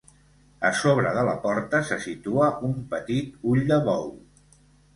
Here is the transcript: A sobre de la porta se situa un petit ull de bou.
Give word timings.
A 0.69 0.71
sobre 0.79 1.11
de 1.17 1.25
la 1.27 1.35
porta 1.43 1.83
se 1.91 1.99
situa 2.07 2.49
un 2.71 2.75
petit 2.97 3.39
ull 3.53 3.65
de 3.73 3.81
bou. 3.89 4.13